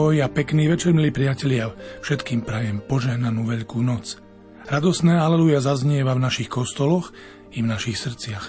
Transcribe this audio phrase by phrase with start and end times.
[0.00, 1.76] Ahoj a pekný večer, milí priatelia.
[2.00, 4.16] Všetkým prajem požehnanú veľkú noc.
[4.64, 7.12] Radosné aleluja zaznieva v našich kostoloch
[7.52, 8.46] i v našich srdciach.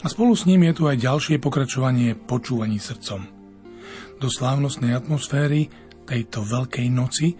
[0.00, 3.20] A spolu s ním je tu aj ďalšie pokračovanie počúvaní srdcom.
[4.16, 5.68] Do slávnostnej atmosféry
[6.08, 7.36] tejto veľkej noci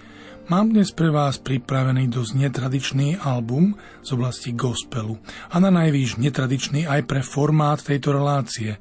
[0.52, 3.72] mám dnes pre vás pripravený dosť netradičný album
[4.04, 5.16] z oblasti gospelu
[5.48, 8.76] a na najvýš netradičný aj pre formát tejto relácie,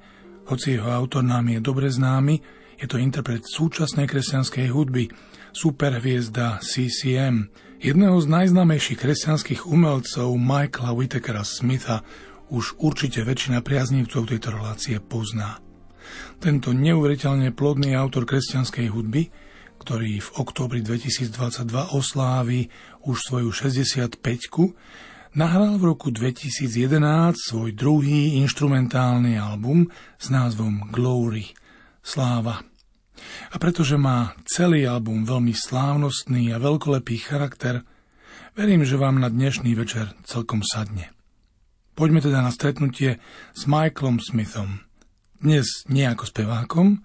[0.52, 5.10] hoci jeho autor nám je dobre známy, je to interpret súčasnej kresťanskej hudby,
[5.50, 7.50] superhviezda CCM,
[7.82, 12.06] jedného z najznámejších kresťanských umelcov Michaela Whitakera Smitha
[12.54, 15.58] už určite väčšina priaznívcov tejto relácie pozná.
[16.38, 19.34] Tento neuveriteľne plodný autor kresťanskej hudby,
[19.82, 22.70] ktorý v októbri 2022 oslávi
[23.10, 24.22] už svoju 65
[25.34, 29.90] nahral v roku 2011 svoj druhý instrumentálny album
[30.22, 31.50] s názvom Glory–
[32.08, 32.64] Sláva.
[33.52, 37.84] A pretože má celý album veľmi slávnostný a veľkolepý charakter,
[38.56, 41.12] verím, že vám na dnešný večer celkom sadne.
[42.00, 43.20] Poďme teda na stretnutie
[43.52, 44.88] s Michaelom Smithom.
[45.44, 47.04] Dnes nie ako spevákom,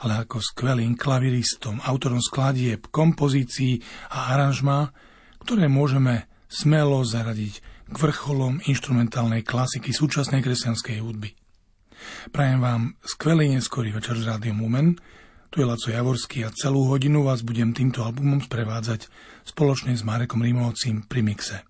[0.00, 4.96] ale ako skvelým klaviristom, autorom skladieb, kompozícií a aranžmá,
[5.44, 11.36] ktoré môžeme smelo zaradiť k vrcholom instrumentálnej klasiky súčasnej kresťanskej hudby.
[12.32, 14.96] Prajem vám skvelý neskorý večer z Rádiom Lumen.
[15.52, 19.08] Tu je Laco Javorský a celú hodinu vás budem týmto albumom sprevádzať
[19.44, 21.67] spoločne s Marekom Rimovcím pri mixe.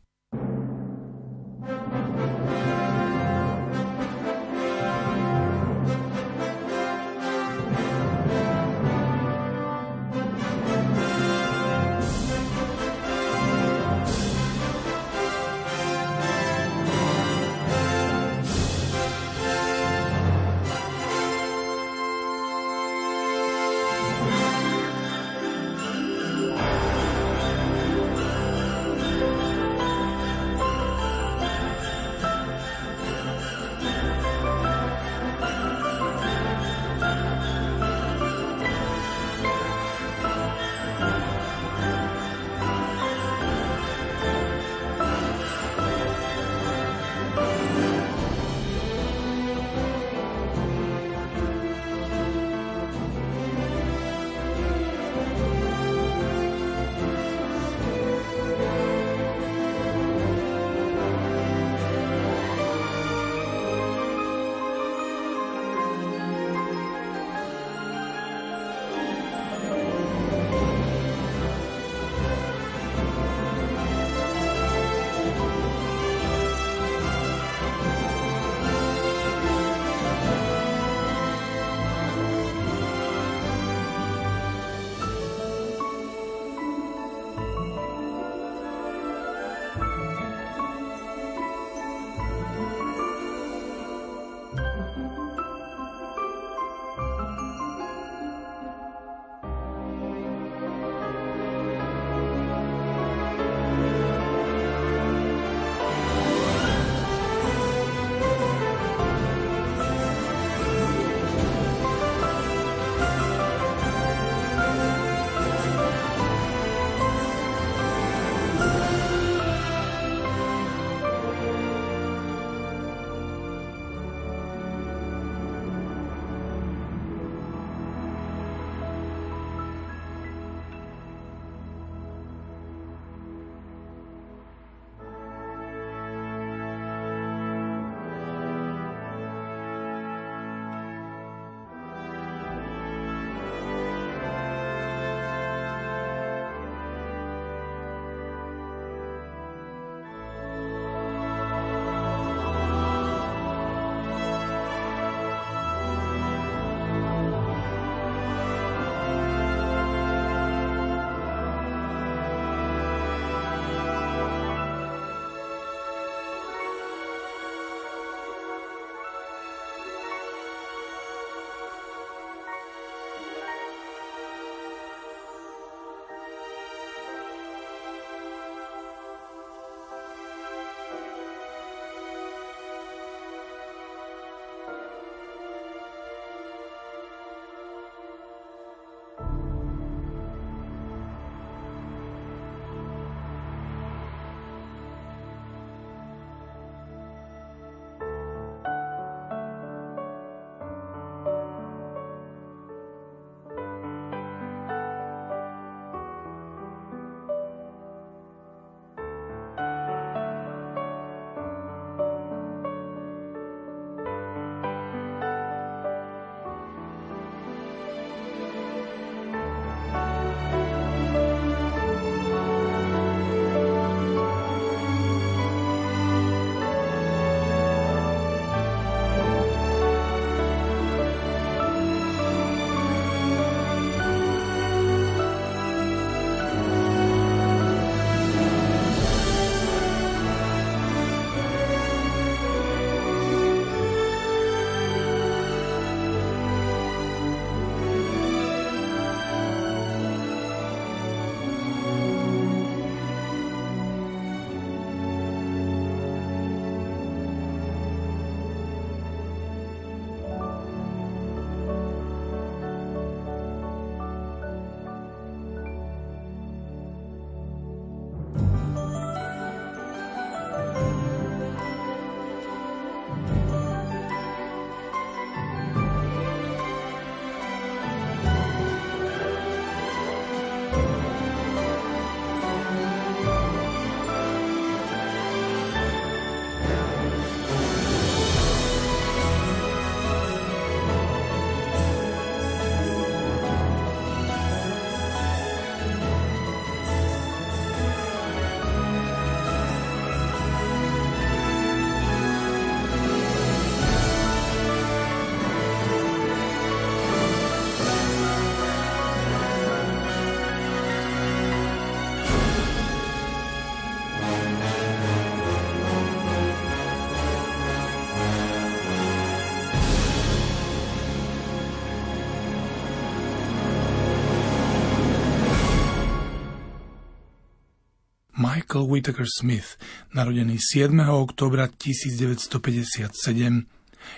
[328.49, 329.77] Michael Whittaker Smith,
[330.17, 330.97] narodený 7.
[331.05, 333.13] oktobra 1957,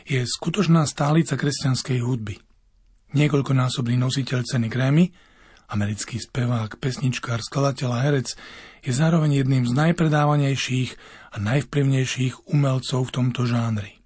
[0.06, 2.38] je skutočná stálica kresťanskej hudby.
[3.10, 5.10] Niekoľkonásobný nositeľ ceny Grammy,
[5.74, 8.38] americký spevák, pesničkár, skladateľ a herec,
[8.86, 10.90] je zároveň jedným z najpredávanejších
[11.34, 13.98] a najvplyvnejších umelcov v tomto žánri.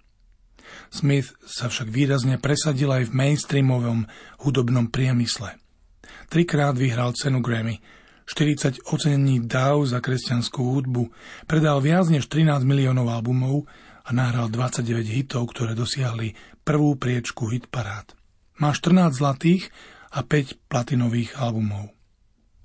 [0.89, 4.09] Smith sa však výrazne presadil aj v mainstreamovom
[4.41, 5.61] hudobnom priemysle.
[6.33, 7.77] Trikrát vyhral cenu Grammy–
[8.25, 11.13] 40 ocenení DAO za kresťanskú hudbu,
[11.45, 13.69] predal viac než 13 miliónov albumov
[14.05, 16.33] a nahral 29 hitov, ktoré dosiahli
[16.65, 18.17] prvú priečku hitparád.
[18.57, 19.69] Má 14 zlatých
[20.09, 21.93] a 5 platinových albumov.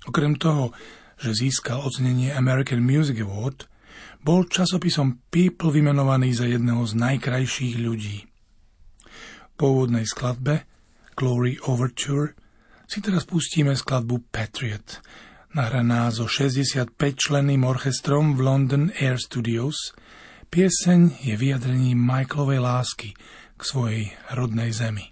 [0.09, 0.73] Okrem toho,
[1.21, 3.69] že získal ocenenie American Music Award,
[4.21, 8.25] bol časopisom People vymenovaný za jedného z najkrajších ľudí.
[9.53, 10.65] Po úvodnej skladbe
[11.13, 12.33] Glory Overture
[12.89, 15.01] si teraz pustíme skladbu Patriot,
[15.51, 19.91] nahraná so 65-členným orchestrom v London Air Studios,
[20.47, 23.09] pieseň je vyjadrením Michaelovej lásky
[23.59, 25.10] k svojej rodnej zemi.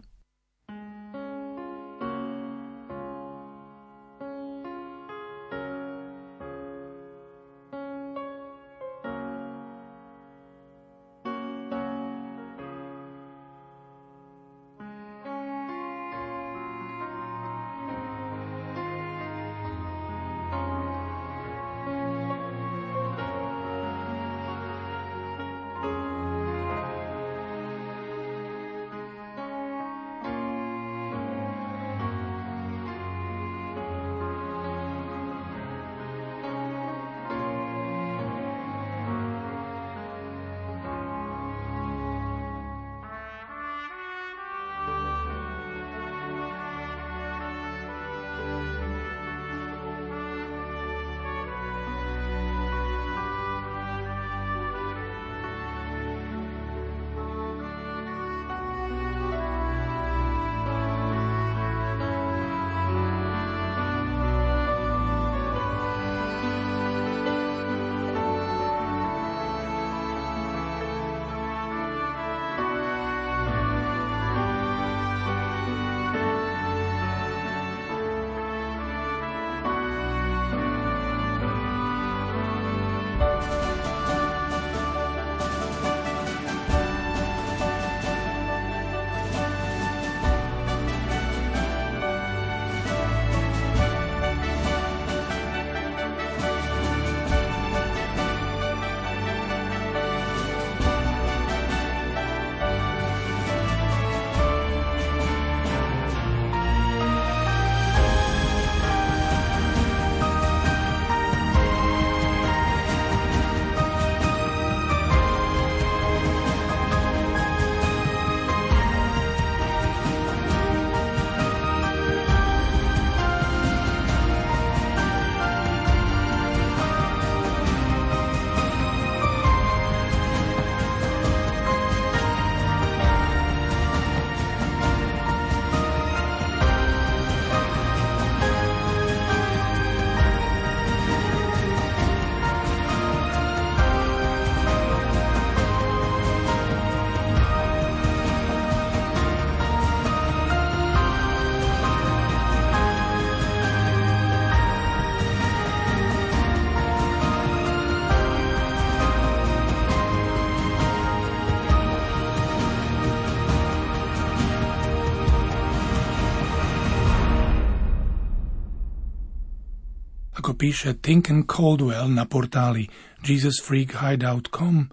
[170.60, 172.92] Píše Tinken Caldwell na portáli
[173.24, 174.92] JesusFreakHideout.com,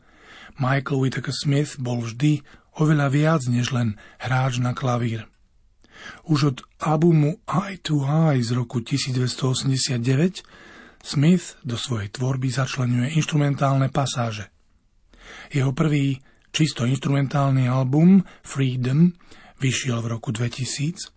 [0.62, 2.46] Michael Whittaker Smith bol vždy
[2.78, 5.26] oveľa viac než len hráč na klavír.
[6.30, 10.46] Už od albumu Eye to Eye z roku 1989
[11.02, 14.46] Smith do svojej tvorby začlenuje instrumentálne pasáže.
[15.50, 16.23] Jeho prvý
[16.54, 19.11] čisto instrumentálny album Freedom
[19.58, 21.11] vyšiel v roku 2000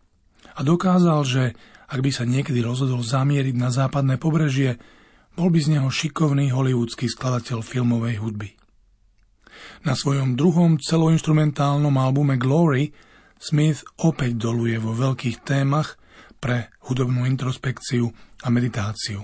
[0.57, 1.43] a dokázal, že
[1.89, 4.77] ak by sa niekedy rozhodol zamieriť na západné pobrežie,
[5.33, 8.49] bol by z neho šikovný hollywoodsky skladateľ filmovej hudby.
[9.83, 12.91] Na svojom druhom celoinstrumentálnom albume Glory
[13.39, 15.95] Smith opäť doluje vo veľkých témach
[16.39, 18.11] pre hudobnú introspekciu
[18.43, 19.23] a meditáciu.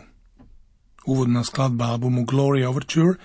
[1.06, 3.20] Úvodná skladba albumu Glory Overture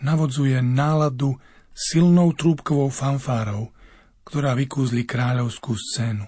[0.00, 1.36] navodzuje náladu
[1.74, 3.74] silnou trúbkovou fanfárou,
[4.24, 6.24] ktorá vykúzli kráľovskú scénu.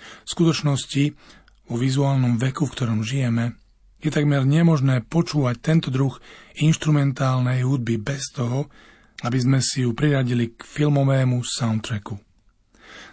[0.00, 1.12] V skutočnosti
[1.70, 3.54] vo vizuálnom veku, v ktorom žijeme,
[4.00, 6.16] Je takmer nemožné počúvať tento druh
[6.56, 8.72] instrumentálnej hudby bez toho,
[9.20, 12.16] aby sme si ju priradili k filmovému soundtracku.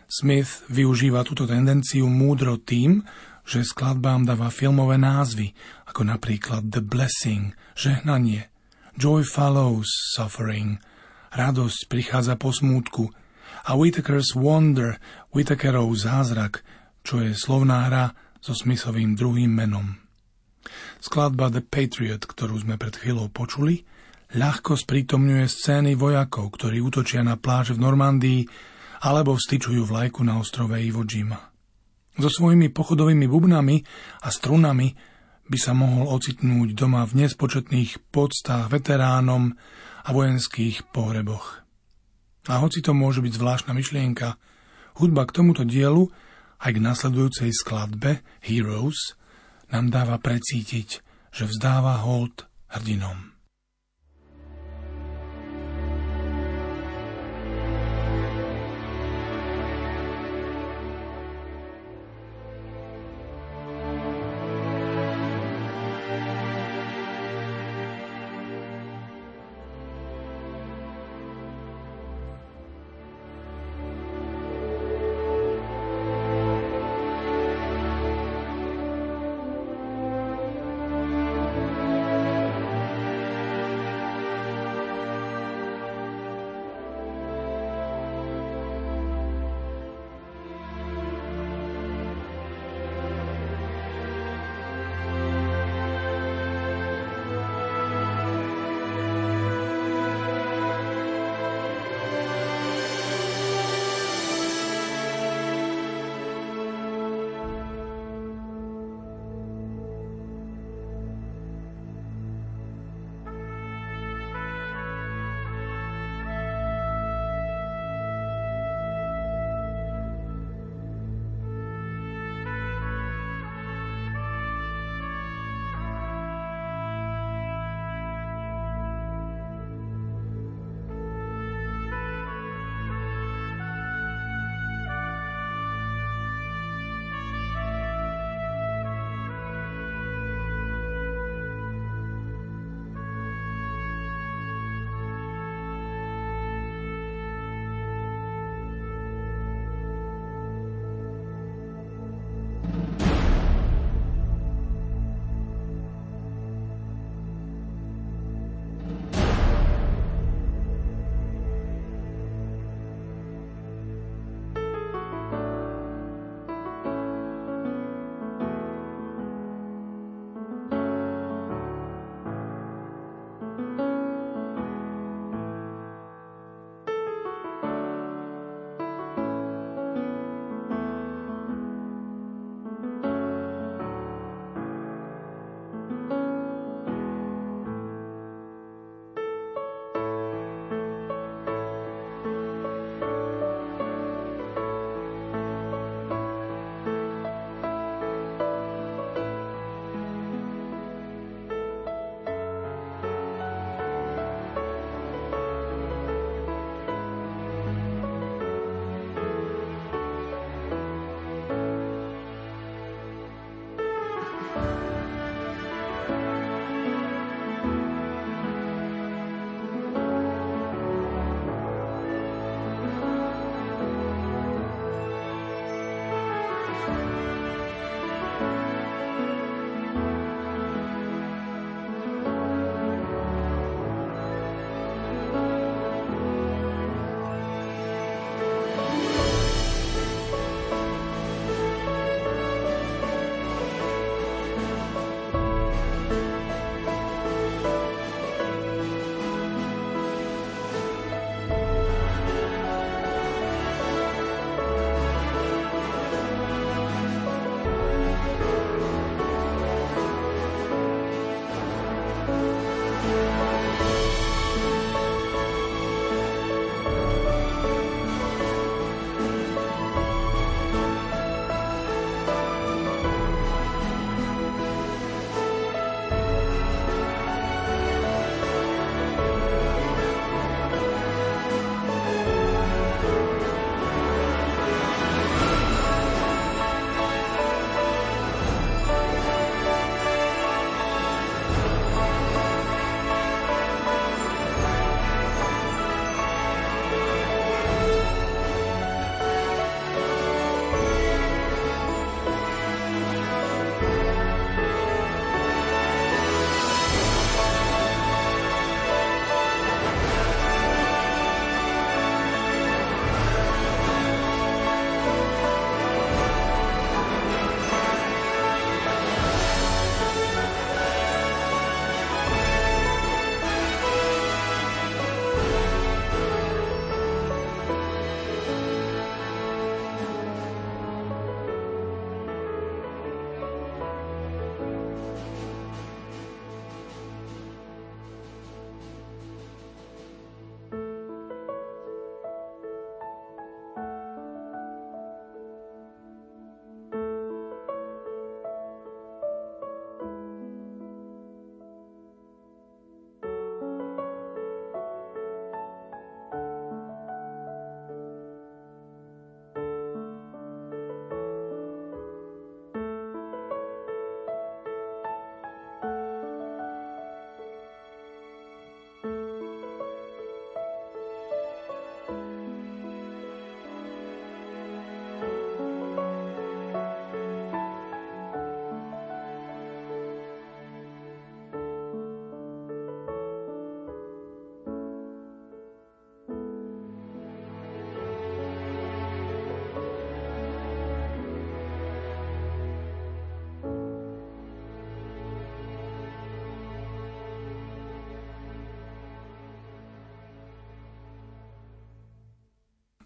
[0.07, 3.03] Smith využíva túto tendenciu múdro tým,
[3.43, 5.51] že skladbám dáva filmové názvy,
[5.91, 8.47] ako napríklad The Blessing, žehnanie,
[8.95, 10.79] Joy follows suffering,
[11.35, 13.11] radosť prichádza po smútku
[13.67, 15.03] a Whitaker's Wonder,
[15.35, 16.63] Whitakerov zázrak,
[17.03, 18.15] čo je slovná hra
[18.47, 19.99] so Smithovým druhým menom.
[21.03, 23.83] Skladba The Patriot, ktorú sme pred chvíľou počuli,
[24.39, 28.47] ľahko sprítomňuje scény vojakov, ktorí útočia na pláže v Normandii
[29.03, 31.51] alebo vstyčujú vlajku na ostrove Iwo Jima.
[32.15, 33.83] So svojimi pochodovými bubnami
[34.23, 34.95] a strunami
[35.51, 39.59] by sa mohol ocitnúť doma v nespočetných podstách veteránom
[40.07, 41.67] a vojenských pohreboch.
[42.47, 44.39] A hoci to môže byť zvláštna myšlienka,
[45.03, 46.07] hudba k tomuto dielu
[46.57, 49.15] aj k nasledujúcej skladbe Heroes
[49.69, 53.36] nám dáva precítiť, že vzdáva hold hrdinom.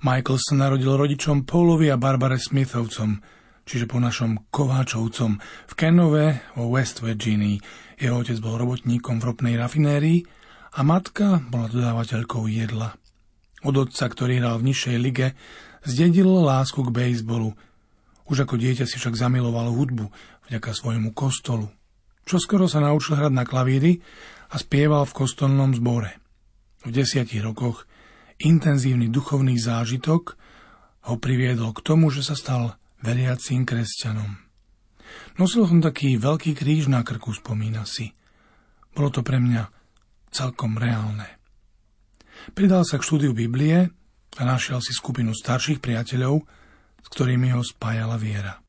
[0.02, 3.22] Michael sa narodil rodičom Paulovi a Barbare Smithovcom,
[3.70, 5.38] čiže po našom Kováčovcom
[5.70, 7.62] v Kenove vo West Virginii.
[8.02, 10.26] Jeho otec bol robotníkom v ropnej rafinérii
[10.74, 12.98] a matka bola dodávateľkou jedla.
[13.62, 15.38] Od otca, ktorý hral v nižšej lige,
[15.86, 17.54] zdedil lásku k bejsbolu.
[18.26, 20.10] Už ako dieťa si však zamiloval hudbu
[20.50, 21.70] vďaka svojmu kostolu.
[22.26, 24.02] Čoskoro sa naučil hrať na klavíry
[24.50, 26.18] a spieval v kostolnom zbore.
[26.82, 27.86] V desiatich rokoch
[28.44, 30.38] intenzívny duchovný zážitok
[31.10, 34.38] ho priviedol k tomu, že sa stal veriacím kresťanom.
[35.42, 38.14] Nosil som taký veľký kríž na krku, spomína si.
[38.94, 39.72] Bolo to pre mňa
[40.32, 41.28] celkom reálne.
[42.56, 43.92] Pridal sa k štúdiu Biblie
[44.38, 46.42] a našiel si skupinu starších priateľov,
[47.02, 48.62] s ktorými ho spájala viera.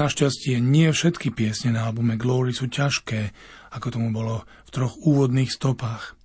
[0.00, 3.36] Našťastie nie všetky piesne na albume Glory sú ťažké,
[3.76, 6.16] ako tomu bolo v troch úvodných stopách.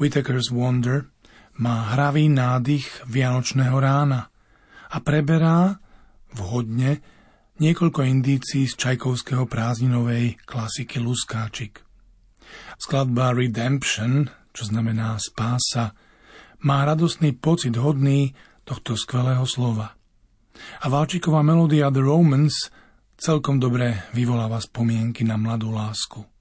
[0.00, 1.12] Whitaker's Wonder
[1.60, 4.32] má hravý nádych vianočného rána.
[4.86, 5.76] a preberá
[6.32, 7.04] vhodne
[7.60, 11.84] niekoľko indícií z Čajkovského prázdninovej klasiky Luskáčik.
[12.80, 15.92] Skladba Redemption, čo znamená spása,
[16.64, 18.32] má radostný pocit hodný
[18.64, 19.92] tohto skvelého slova.
[20.80, 22.72] A Valčíková melódia The Romance
[23.16, 26.35] celkom dobre vyvoláva spomienky na mladú lásku.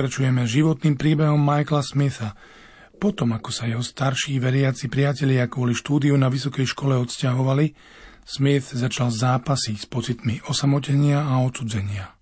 [0.00, 2.32] Pokračujeme životným príbehom Michaela Smitha.
[2.96, 7.76] Potom, ako sa jeho starší veriaci priatelia kvôli štúdiu na vysokej škole odsťahovali,
[8.24, 12.16] Smith začal zápasy s pocitmi osamotenia a odsudzenia.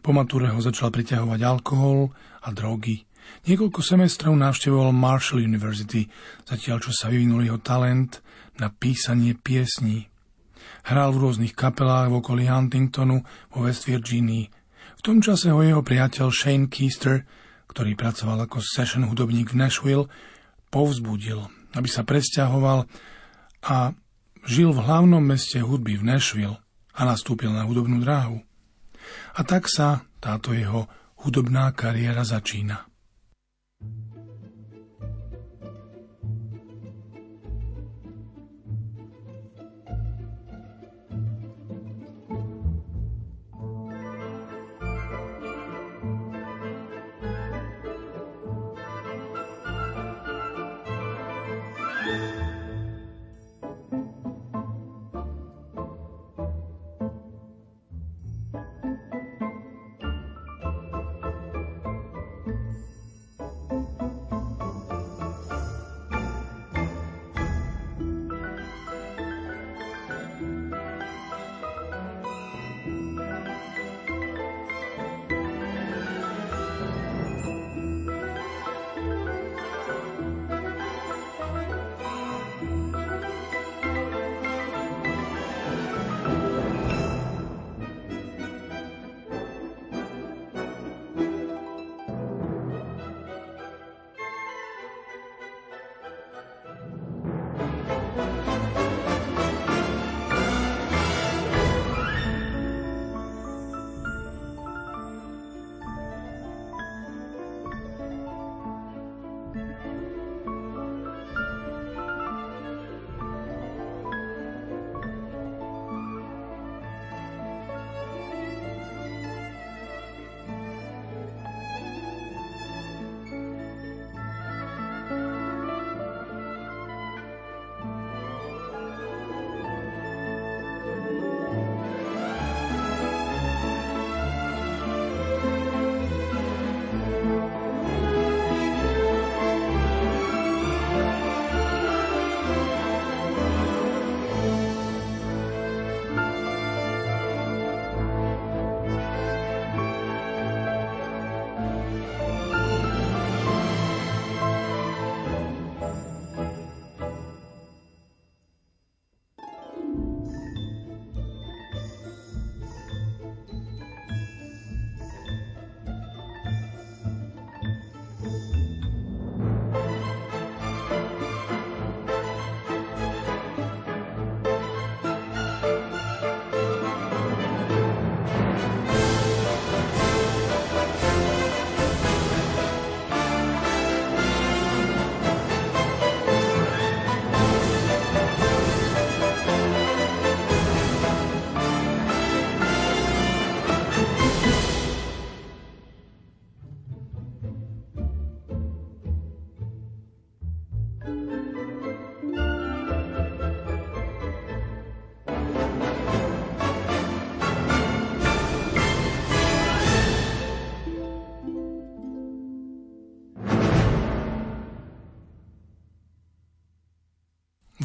[0.00, 3.04] Po mature ho začal priťahovať alkohol a drogy.
[3.44, 6.08] Niekoľko semestrov navštevoval Marshall University,
[6.48, 8.24] zatiaľ čo sa vyvinul jeho talent
[8.56, 10.08] na písanie piesní.
[10.88, 13.20] Hral v rôznych kapelách v okolí Huntingtonu
[13.52, 14.48] vo West Virginii.
[14.98, 17.22] V tom čase ho jeho priateľ Shane Keister,
[17.70, 20.10] ktorý pracoval ako session hudobník v Nashville,
[20.74, 21.46] povzbudil,
[21.78, 22.90] aby sa presťahoval
[23.62, 23.94] a
[24.42, 26.58] žil v hlavnom meste hudby v Nashville
[26.98, 28.42] a nastúpil na hudobnú dráhu.
[29.38, 30.90] A tak sa táto jeho
[31.22, 32.87] hudobná kariéra začína.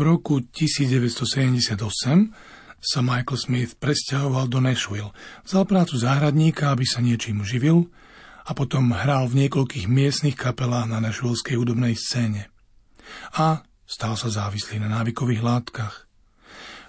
[0.04, 1.80] Roku 1978
[2.84, 5.16] sa Michael Smith presťahoval do Nashville.
[5.48, 7.88] Vzal prácu záhradníka, aby sa niečím živil
[8.44, 12.52] a potom hral v niekoľkých miestnych kapelách na nashvilleskej hudobnej scéne.
[13.40, 16.12] A stal sa závislý na návykových látkach.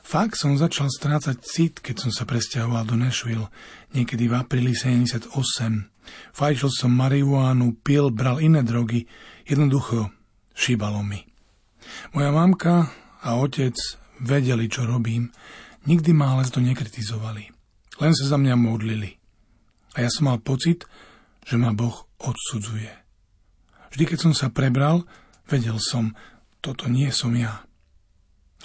[0.04, 3.48] Fakt som začal strácať cit, keď som sa presťahoval do Nashville,
[3.96, 5.32] niekedy v apríli 78.
[6.36, 9.08] Fajčil som marihuánu, pil, bral iné drogy,
[9.48, 10.12] jednoducho
[10.52, 11.24] šíbalo mi.
[12.12, 12.92] Moja mamka
[13.24, 13.74] a otec
[14.20, 15.32] vedeli, čo robím,
[15.88, 17.50] nikdy ma ale to nekritizovali.
[17.98, 19.16] Len sa za mňa modlili.
[19.94, 20.84] A ja som mal pocit,
[21.46, 22.90] že ma Boh odsudzuje.
[23.94, 25.06] Vždy, keď som sa prebral,
[25.46, 26.12] vedel som,
[26.58, 27.62] toto nie som ja.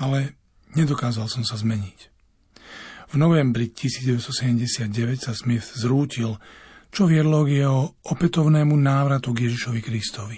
[0.02, 0.34] Ale
[0.74, 2.10] nedokázal som sa zmeniť.
[3.10, 4.90] V novembri 1979
[5.22, 6.38] sa Smith zrútil,
[6.90, 10.38] čo viedlo k jeho opätovnému návratu k Ježišovi Kristovi.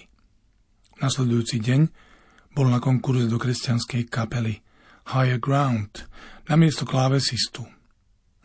[1.00, 1.82] Nasledujúci deň
[2.52, 4.60] bol na konkurze do kresťanskej kapely
[5.12, 6.08] Higher Ground
[6.48, 7.64] na miesto klávesistu.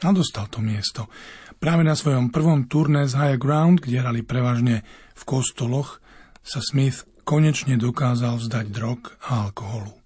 [0.05, 1.09] A dostal to miesto.
[1.57, 4.85] Práve na svojom prvom turné z High Ground, kde hrali prevažne
[5.17, 6.05] v kostoloch,
[6.45, 10.06] sa Smith konečne dokázal vzdať drog a alkoholu.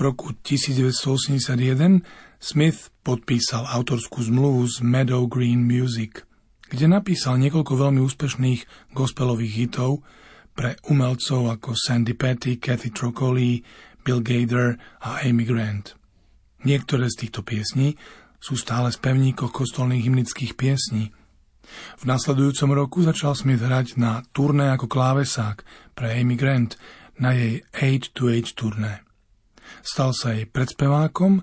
[0.00, 2.00] V roku 1981
[2.40, 6.24] Smith podpísal autorskú zmluvu z Meadow Green Music,
[6.72, 10.00] kde napísal niekoľko veľmi úspešných gospelových hitov
[10.56, 13.60] pre umelcov ako Sandy Petty, Kathy Trocoli,
[14.00, 15.92] Bill Gader a Amy Grant.
[16.64, 18.00] Niektoré z týchto piesní
[18.40, 21.12] sú stále z pevníkoch kostolných hymnických piesní.
[22.00, 25.60] V nasledujúcom roku začal Smith hrať na turné ako klávesák
[25.92, 26.80] pre Amy Grant
[27.20, 29.04] na jej Age to Age turné.
[29.80, 31.40] Stal sa jej predspevákom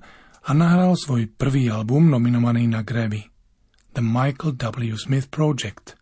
[0.47, 3.27] a nahral svoj prvý album nominovaný na Grammy.
[3.97, 4.93] The Michael W.
[4.93, 5.97] Smith Project,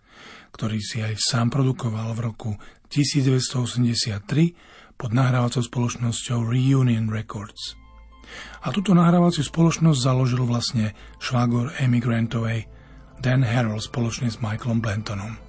[0.51, 2.51] ktorý si aj sám produkoval v roku
[2.91, 7.79] 1983 pod nahrávacou spoločnosťou Reunion Records.
[8.67, 10.91] A túto nahrávaciu spoločnosť založil vlastne
[11.23, 12.67] švágor Emigrantovej
[13.21, 15.45] Dan Harrell spoločne s Michaelom Blantonom.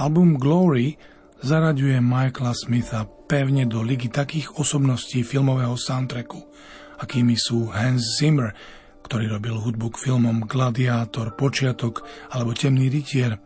[0.00, 0.96] Album Glory
[1.44, 6.40] zaraďuje Michaela Smitha pevne do ligy takých osobností filmového soundtracku,
[7.04, 8.56] akými sú Hans Zimmer,
[9.04, 12.00] ktorý robil hudbu k filmom Gladiátor, Počiatok
[12.32, 13.36] alebo Temný rytier,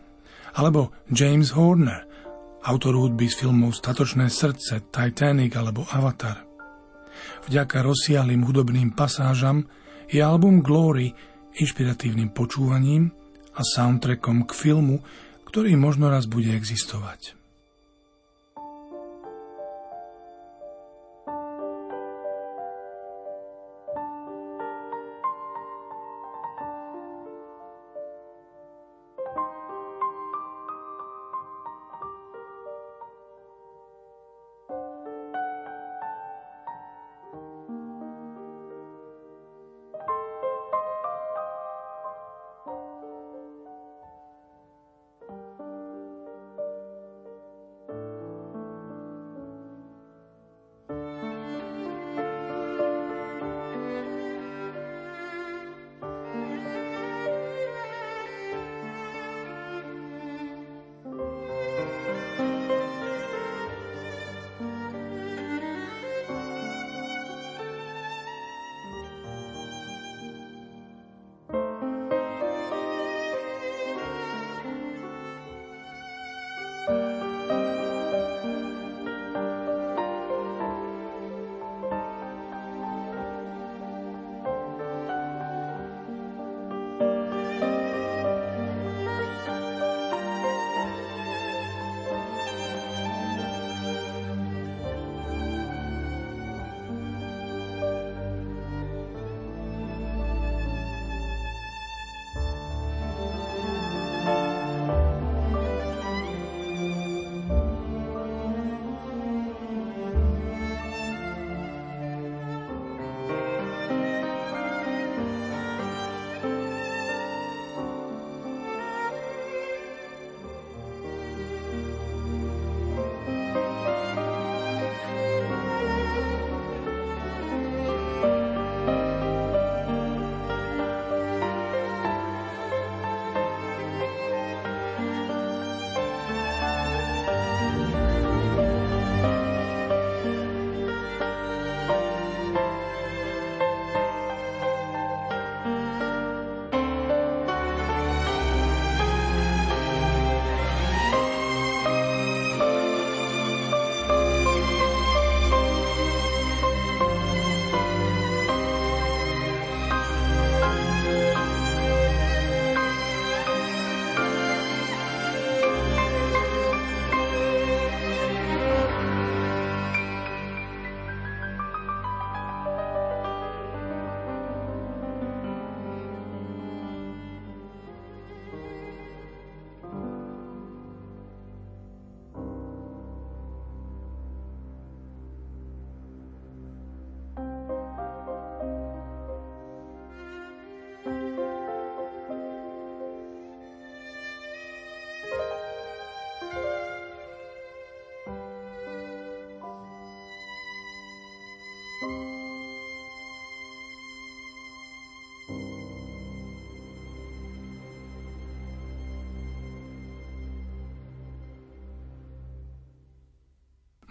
[0.54, 2.06] alebo James Horner,
[2.62, 6.38] autor hudby z filmov Statočné srdce, Titanic alebo Avatar.
[7.50, 9.66] Vďaka rozsiahlým hudobným pasážam
[10.06, 11.10] je album Glory
[11.58, 13.10] inšpiratívnym počúvaním
[13.58, 15.02] a soundtrackom k filmu,
[15.54, 17.38] ktorý možno raz bude existovať.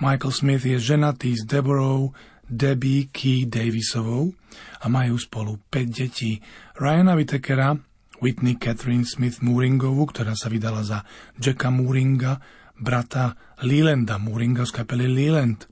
[0.03, 2.11] Michael Smith je ženatý s Deborah
[2.43, 4.35] Debbie Key Davisovou
[4.83, 6.43] a majú spolu 5 detí.
[6.75, 7.71] Ryana Whitakera,
[8.19, 11.07] Whitney Catherine Smith Mooringovú, ktorá sa vydala za
[11.39, 12.43] Jacka Mooringa,
[12.75, 15.71] brata Lelanda Mooringa z kapely Leland.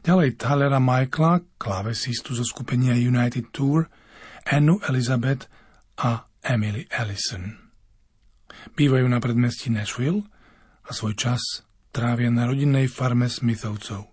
[0.00, 3.92] Ďalej Tylera Michaela, klávesistu zo skupenia United Tour,
[4.48, 5.52] Annu Elizabeth
[6.00, 7.60] a Emily Allison.
[8.72, 10.24] Bývajú na predmestí Nashville
[10.88, 11.65] a svoj čas
[11.96, 14.12] trávia na rodinnej farme Smithovcov.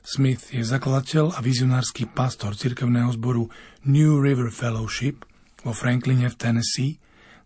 [0.00, 3.52] Smith je zakladateľ a vizionársky pastor cirkevného zboru
[3.84, 5.28] New River Fellowship
[5.60, 6.96] vo Frankline v Tennessee,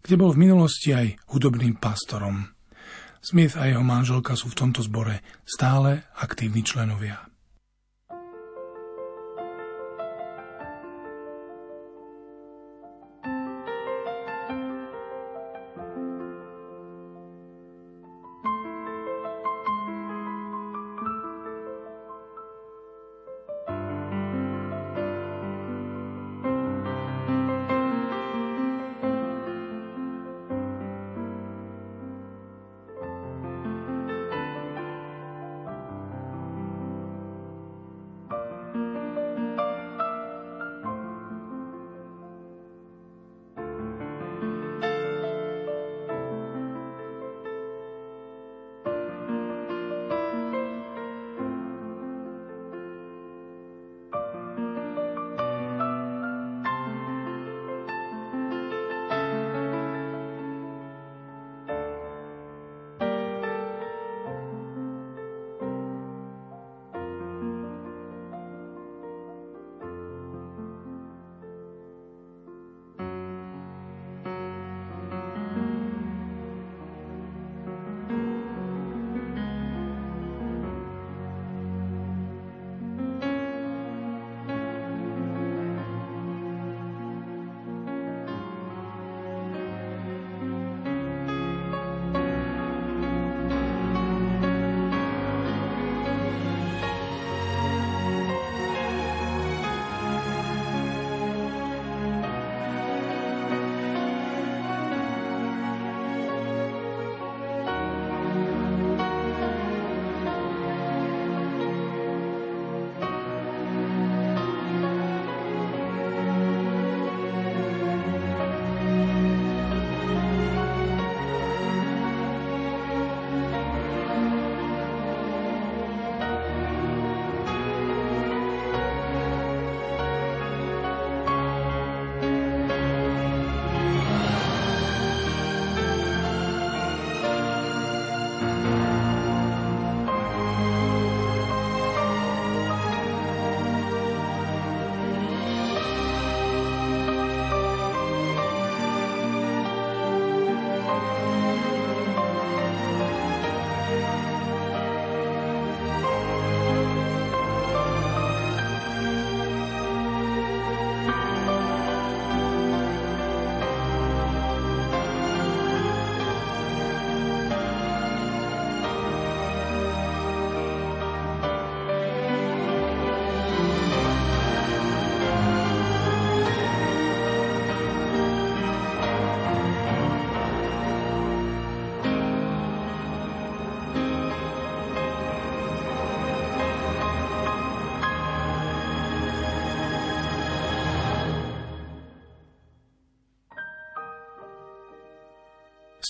[0.06, 2.46] kde bol v minulosti aj hudobným pastorom.
[3.18, 7.33] Smith a jeho manželka sú v tomto zbore stále aktívni členovia.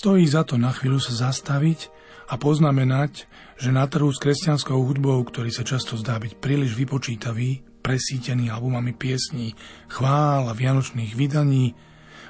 [0.05, 1.89] Stojí za to na chvíľu sa zastaviť
[2.29, 3.25] a poznamenať,
[3.57, 8.93] že na trhu s kresťanskou hudbou, ktorý sa často zdá byť príliš vypočítavý, presítený albumami
[8.93, 9.57] piesní,
[9.89, 11.73] chvál a vianočných vydaní,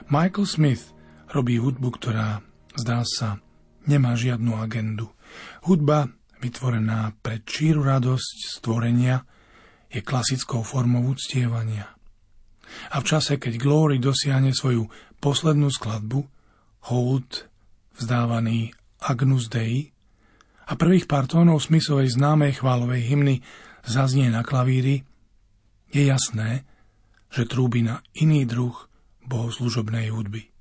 [0.07, 0.95] Michael Smith
[1.27, 2.39] robí hudbu, ktorá,
[2.79, 3.43] zdá sa,
[3.83, 5.11] nemá žiadnu agendu.
[5.67, 6.07] Hudba,
[6.39, 9.27] vytvorená pre číru radosť stvorenia,
[9.91, 11.91] je klasickou formou uctievania.
[12.95, 14.87] A v čase, keď Glory dosiahne svoju
[15.19, 16.23] poslednú skladbu,
[16.87, 17.51] Hold
[17.99, 18.71] vzdávaný
[19.03, 19.91] Agnus Dei
[20.65, 23.35] a prvých pár tónov smyslovej známej chválovej hymny
[23.85, 25.05] zaznie na klavíri,
[25.93, 26.65] je jasné,
[27.29, 28.73] že trúbi na iný druh
[29.27, 30.54] bohoslužobnej hudby.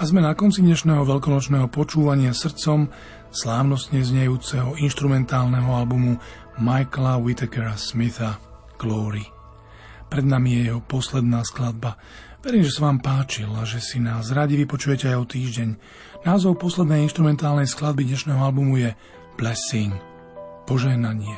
[0.00, 2.88] A sme na konci dnešného veľkonočného počúvania srdcom
[3.36, 6.16] slávnostne znejúceho instrumentálneho albumu
[6.56, 8.40] Michaela Whitakera Smitha
[8.80, 9.28] Glory.
[10.08, 12.00] Pred nami je jeho posledná skladba.
[12.40, 15.68] Verím, že sa vám páčil a že si nás radi vypočujete aj o týždeň.
[16.24, 18.96] Názov poslednej instrumentálnej skladby dnešného albumu je
[19.36, 19.92] Blessing,
[20.64, 21.36] požehnanie.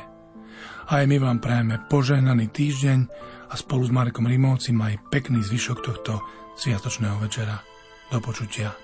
[0.87, 3.11] A aj my vám prajeme požehnaný týždeň
[3.51, 6.23] a spolu s Markom Rimovcim aj pekný zvyšok tohto
[6.55, 7.72] sviatočného večera.
[8.11, 8.82] Do počutia.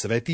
[0.00, 0.28] Svetý